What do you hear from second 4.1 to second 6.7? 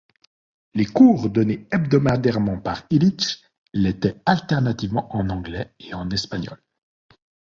alternativement en anglais et en espagnol.